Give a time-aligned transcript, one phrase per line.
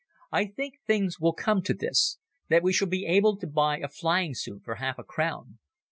[0.31, 2.17] I think things will come to this,
[2.49, 5.59] that we shall be able to buy a flying suit for half a crown.